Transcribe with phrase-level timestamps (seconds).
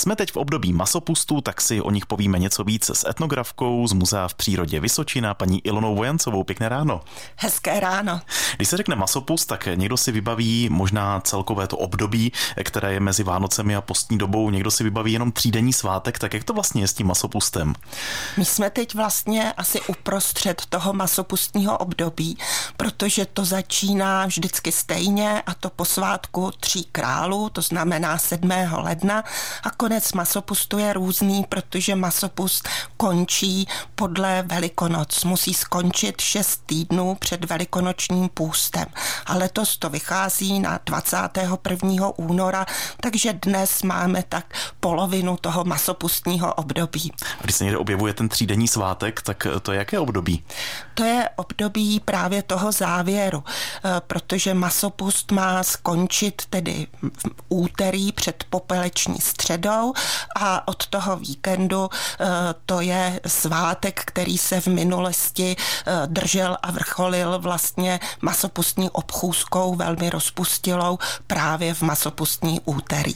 [0.00, 3.92] Jsme teď v období masopustů, tak si o nich povíme něco víc s etnografkou z
[3.92, 6.44] Muzea v přírodě Vysočina, paní Ilonou Vojancovou.
[6.44, 7.00] Pěkné ráno.
[7.36, 8.20] Hezké ráno.
[8.56, 12.32] Když se řekne masopust, tak někdo si vybaví možná celkové to období,
[12.64, 14.50] které je mezi Vánocemi a postní dobou.
[14.50, 16.18] Někdo si vybaví jenom třídenní svátek.
[16.18, 17.74] Tak jak to vlastně je s tím masopustem?
[18.36, 22.38] My jsme teď vlastně asi uprostřed toho masopustního období,
[22.76, 28.50] protože to začíná vždycky stejně a to po svátku tří králů, to znamená 7.
[28.72, 29.24] ledna
[29.62, 35.24] a konec masopustu je různý, protože masopust končí podle Velikonoc.
[35.24, 38.84] Musí skončit 6 týdnů před velikonočním půstem.
[39.26, 42.08] A letos to vychází na 21.
[42.16, 42.66] února,
[43.00, 47.12] takže dnes máme tak polovinu toho masopustního období.
[47.42, 50.44] Když se někde objevuje ten třídenní svátek, tak to je jaké období?
[50.94, 58.44] To je období právě toho závěru, eh, protože masopust má skončit tedy v úterý před
[58.50, 59.79] popeleční středou
[60.36, 62.26] a od toho víkendu eh,
[62.66, 70.10] to je svátek, který se v minulosti eh, držel a vrcholil vlastně masopustní obchůzkou, velmi
[70.10, 73.14] rozpustilou právě v masopustní úterý.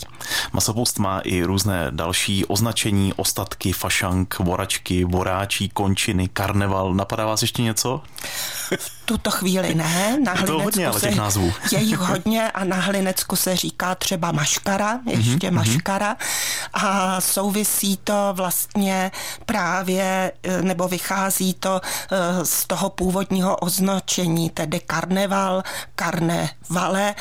[0.53, 6.95] Masopust má i různé další označení, ostatky, fašank, voračky, voráčí, končiny, karneval.
[6.95, 8.03] Napadá vás ještě něco?
[8.77, 10.19] V tuto chvíli ne.
[10.25, 11.53] Na je to hodně, ale těch názvů.
[11.73, 15.55] Je jich hodně a na Hlinecku se říká třeba maškara, ještě mm-hmm.
[15.55, 16.17] maškara.
[16.73, 19.11] A souvisí to vlastně
[19.47, 25.63] právě, e, nebo vychází to e, z toho původního označení, tedy karneval,
[25.95, 27.15] karnevale,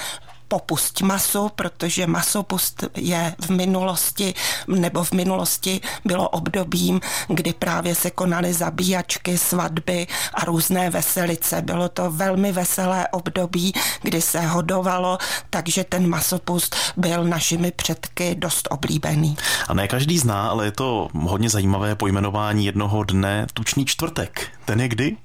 [0.54, 4.34] popust maso, protože masopust je v minulosti,
[4.68, 11.62] nebo v minulosti bylo obdobím, kdy právě se konaly zabíjačky, svatby a různé veselice.
[11.62, 15.18] Bylo to velmi veselé období, kdy se hodovalo,
[15.50, 19.38] takže ten masopust byl našimi předky dost oblíbený.
[19.68, 24.48] A ne každý zná, ale je to hodně zajímavé pojmenování jednoho dne, tučný čtvrtek.
[24.66, 25.18] Ten je kdy?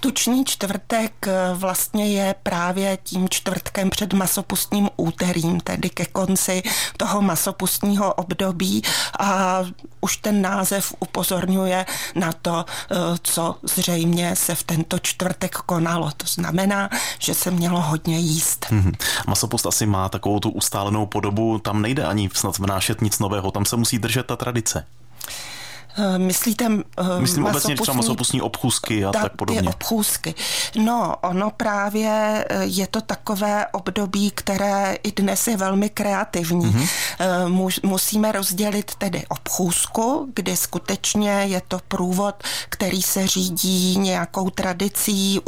[0.00, 6.62] Tučný čtvrtek eh, vlastně je právě tím čtvrtkem před masopustním úterým, tedy ke konci
[6.96, 8.82] toho masopustního období
[9.18, 9.58] a
[10.00, 16.10] už ten název upozorňuje na to, eh, co zřejmě se v tento čtvrtek konalo.
[16.16, 16.88] To znamená,
[17.18, 18.66] že se mělo hodně jíst.
[18.70, 18.94] Mm-hmm.
[19.26, 23.64] Masopust asi má takovou tu ustálenou podobu, tam nejde ani snad vnášet nic nového, tam
[23.64, 24.86] se musí držet ta tradice.
[26.00, 26.64] Eh, myslíte
[26.98, 29.68] eh, Myslím obecně třeba masopustní obchůzky a tak, tak podobně.
[29.68, 30.34] obchůzky.
[30.78, 36.66] No, ono právě eh, je to takové období, které i dnes je velmi kreativní.
[36.66, 36.88] Mm-hmm.
[37.82, 42.34] Musíme rozdělit tedy obchůzku, kdy skutečně je to průvod,
[42.68, 45.40] který se řídí nějakou tradicí,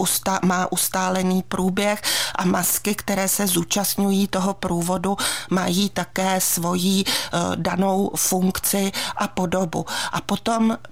[0.44, 2.02] má ustálený průběh
[2.34, 5.16] a masky, které se zúčastňují toho průvodu,
[5.50, 7.04] mají také svoji
[7.56, 9.86] danou funkci a podobu.
[10.12, 10.41] A Potom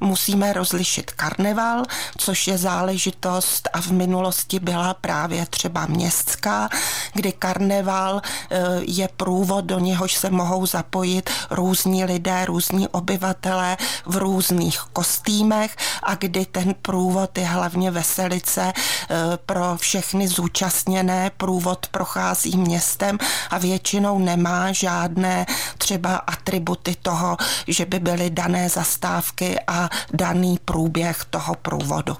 [0.00, 1.82] musíme rozlišit karneval,
[2.18, 6.68] což je záležitost a v minulosti byla právě třeba městská,
[7.14, 14.16] kdy karneval eh, je průvod, do něhož se mohou zapojit různí lidé, různí obyvatelé v
[14.16, 21.30] různých kostýmech a kdy ten průvod je hlavně veselice eh, pro všechny zúčastněné.
[21.36, 23.18] Průvod prochází městem
[23.50, 25.46] a většinou nemá žádné
[25.78, 27.36] třeba atributy toho,
[27.66, 32.16] že by byly dané zastávky dodávky a daný průběh toho průvodu.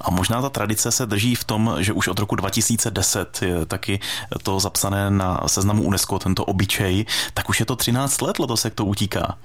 [0.00, 4.00] A možná ta tradice se drží v tom, že už od roku 2010 je taky
[4.42, 8.74] to zapsané na seznamu UNESCO, tento obyčej, tak už je to 13 let, letos jak
[8.74, 9.36] to utíká.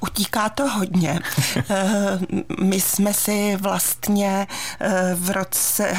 [0.00, 1.20] Utíká to hodně.
[1.70, 2.18] Eh,
[2.60, 4.46] my jsme si vlastně
[4.80, 5.94] eh, v roce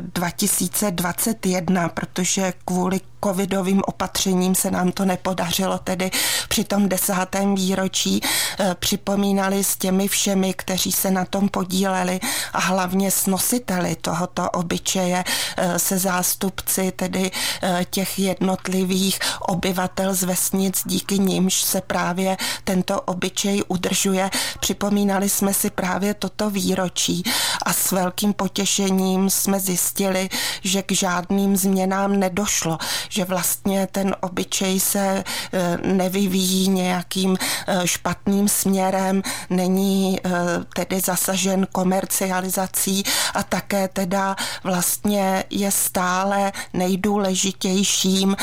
[0.00, 6.10] 2021, eh, protože kvůli covidovým opatřením se nám to nepodařilo, tedy
[6.48, 8.20] při tom desátém výročí
[8.74, 12.20] připomínali s těmi všemi, kteří se na tom podíleli
[12.52, 15.24] a hlavně s nositeli tohoto obyčeje,
[15.76, 17.30] se zástupci tedy
[17.90, 24.30] těch jednotlivých obyvatel z vesnic, díky nimž se právě tento obyčej udržuje.
[24.60, 27.22] Připomínali jsme si právě toto výročí
[27.62, 30.28] a s velkým potěšením jsme zjistili,
[30.62, 32.78] že k žádným změnám nedošlo,
[33.16, 35.24] že vlastně ten obyčej se e,
[35.76, 37.36] nevyvíjí nějakým
[37.66, 40.30] e, špatným směrem, není e,
[40.74, 43.04] tedy zasažen komercializací
[43.34, 48.36] a také teda vlastně je stále nejdůležitějším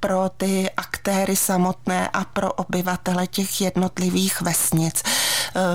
[0.00, 5.02] pro ty aktéry samotné a pro obyvatele těch jednotlivých vesnic.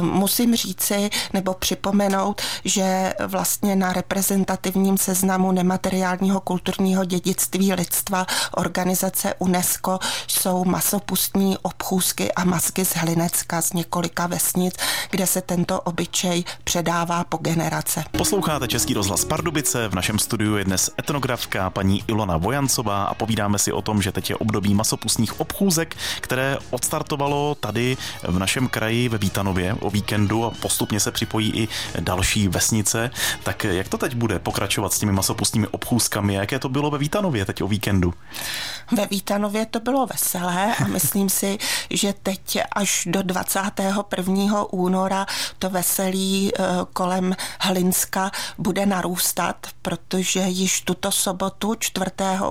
[0.01, 8.04] Musím říci nebo připomenout, že vlastně na reprezentativním seznamu nemateriálního kulturního dědictví lidstva
[8.51, 14.75] organizace UNESCO jsou masopustní obchůzky a masky z Hlinecka z několika vesnic,
[15.11, 18.03] kde se tento obyčej předává po generace.
[18.17, 23.59] Posloucháte Český rozhlas Pardubice, v našem studiu je dnes etnografka paní Ilona Vojancová a povídáme
[23.59, 29.09] si o tom, že teď je období masopustních obchůzek, které odstartovalo tady v našem kraji
[29.09, 31.67] ve Vítanově o víkendu a postupně se připojí i
[31.99, 33.11] další vesnice.
[33.43, 36.33] Tak jak to teď bude pokračovat s těmi masopustními obchůzkami?
[36.33, 37.94] Jaké to bylo ve Vítanově teď o víkendu?
[38.91, 41.57] Ve Vítanově to bylo veselé a myslím si,
[41.89, 44.63] že teď až do 21.
[44.63, 45.25] února
[45.59, 46.63] to veselí eh,
[46.93, 52.05] kolem Hlinska bude narůstat, protože již tuto sobotu 4.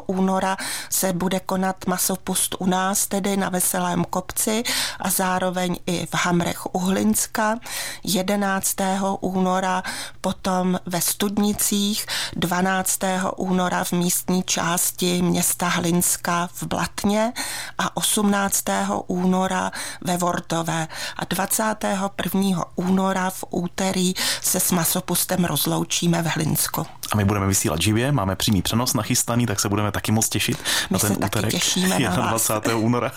[0.06, 0.56] února
[0.90, 4.62] se bude konat masopust u nás, tedy na Veselém kopci
[5.00, 7.58] a zároveň i v Hamrech u Hlinska.
[8.04, 8.76] 11.
[9.20, 9.82] února
[10.20, 12.06] potom ve Studnicích,
[12.36, 12.98] 12.
[13.36, 17.32] února v místní části města Hlinska v Blatně
[17.78, 18.64] a 18.
[19.06, 19.70] února
[20.00, 22.64] ve Vortové a 21.
[22.74, 26.86] února v úterý se s masopustem rozloučíme v Hlinsku.
[27.12, 30.58] A my budeme vysílat živě, máme přímý přenos nachystaný, tak se budeme taky moc těšit
[30.58, 31.50] my na ten se úterek.
[31.50, 31.98] těšíme
[32.28, 32.76] 21.
[32.76, 33.12] února.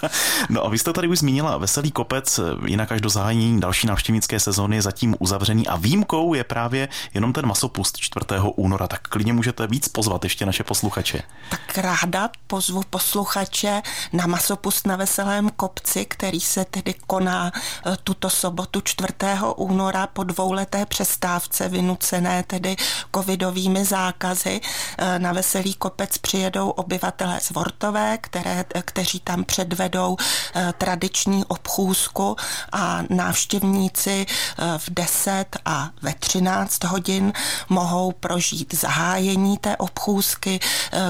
[0.50, 4.40] No a vy jste tady už zmínila Veselý kopec, jinak až do zahájení další návštěvnické
[4.40, 8.25] sezóny zatím uzavřený a výjimkou je právě jenom ten masopust 4.
[8.56, 11.22] února, tak klidně můžete víc pozvat ještě naše posluchače.
[11.50, 12.06] Tak ráda
[12.48, 13.81] pozvu posluchače
[14.13, 19.13] na masopust na Veselém kopci, který se tedy koná eh, tuto sobotu 4.
[19.56, 22.75] února po dvouleté přestávce vynucené tedy
[23.15, 24.62] covidovými zákazy.
[24.98, 30.18] Eh, na Veselý kopec přijedou obyvatelé z Vortové, které, kteří tam předvedou
[30.56, 32.36] eh, tradiční obchůzku
[32.71, 34.25] a návštěvníci
[34.77, 37.33] v 10 a ve 13 hodin
[37.69, 40.59] mohou prožít zahájení té obchůzky,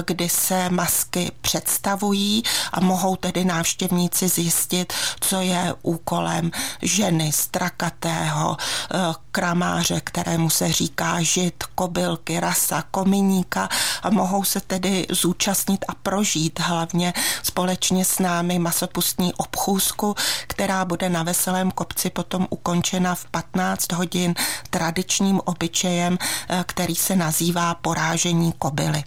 [0.04, 2.42] kdy se masky představují
[2.72, 6.50] a mohou tedy návštěvníci zjistit, co je úkolem
[6.82, 8.98] ženy strakatého eh,
[9.32, 13.68] kramáře, kterému se říká žid, kobylky, rasa, kominíka
[14.02, 17.12] a mohou se tedy zúčastnit a prožít hlavně
[17.42, 20.14] společně s námi masopustní obchůzku,
[20.46, 24.34] která bude na Veselém kopci potom ukončena v 15 hodin
[24.70, 29.04] tradičním obyčejem, eh, který se nazývá porážení kobily.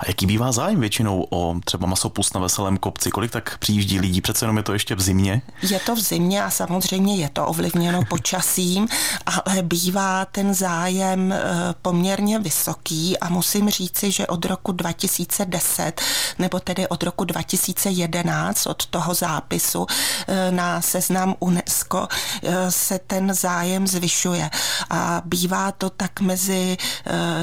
[0.00, 3.10] A jaký bývá zájem většinou o třeba masopust na veselém kopci?
[3.10, 4.20] Kolik tak přijíždí lidí?
[4.20, 5.42] Přece jenom je to ještě v zimě?
[5.62, 8.88] Je to v zimě a samozřejmě je to ovlivněno počasím,
[9.26, 11.40] ale bývá ten zájem eh,
[11.82, 16.00] poměrně vysoký a musím říci, že od roku 2010
[16.38, 19.86] nebo tedy od roku 2011 od toho zápisu
[20.28, 22.08] eh, na seznam UNESCO
[22.42, 24.50] eh, se ten zájem zvyšuje
[24.90, 26.76] a bývá to tak mezi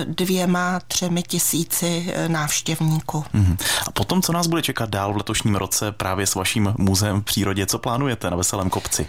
[0.07, 3.25] dvěma, třemi tisíci návštěvníků.
[3.35, 3.57] Mm-hmm.
[3.87, 7.23] A potom, co nás bude čekat dál v letošním roce právě s vaším muzeem v
[7.23, 9.07] přírodě, co plánujete na Veselém kopci?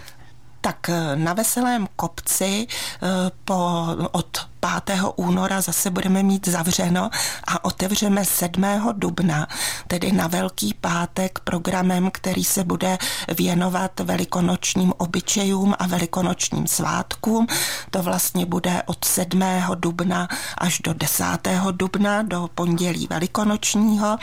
[0.61, 3.07] Tak eh, na Veselém kopci eh,
[3.45, 4.47] po, od
[4.85, 4.99] 5.
[5.15, 7.09] února zase budeme mít zavřeno
[7.47, 8.63] a otevřeme 7.
[8.93, 9.47] dubna,
[9.87, 12.97] tedy na Velký pátek programem, který se bude
[13.37, 17.47] věnovat velikonočním obyčejům a velikonočním svátkům.
[17.91, 19.43] To vlastně bude od 7.
[19.75, 20.27] dubna
[20.57, 21.25] až do 10.
[21.71, 24.17] dubna, do pondělí velikonočního.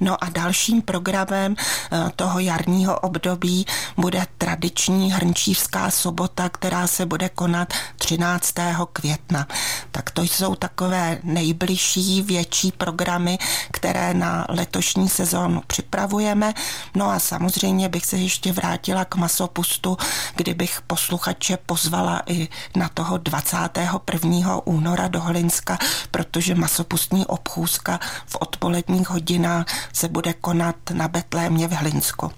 [0.00, 3.66] No a dalším programem eh, toho jarního období
[3.96, 8.54] bude tradiční hrnčířská sobota, která se bude konat 13.
[8.92, 9.46] května
[9.90, 13.38] tak to jsou takové nejbližší větší programy,
[13.72, 16.54] které na letošní sezónu připravujeme.
[16.94, 19.96] No a samozřejmě bych se ještě vrátila k masopustu,
[20.36, 24.66] kdybych posluchače pozvala i na toho 21.
[24.66, 25.78] února do Hlinska,
[26.10, 32.32] protože masopustní obchůzka v odpoledních hodinách se bude konat na Betlémě v Hlinsku.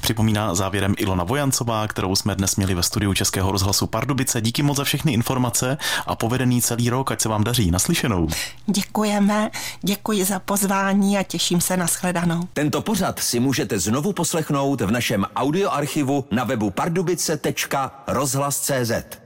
[0.00, 4.40] Připomíná závěrem Ilona Vojancová, kterou jsme dnes měli ve studiu Českého rozhlasu Pardubice.
[4.40, 7.70] Díky moc za všechny informace a povedený celý rok, ať se vám daří.
[7.70, 8.28] Naslyšenou.
[8.66, 9.50] Děkujeme,
[9.82, 12.40] děkuji za pozvání a těším se na shledanou.
[12.52, 19.25] Tento pořad si můžete znovu poslechnout v našem audioarchivu na webu pardubice.rozhlas.cz.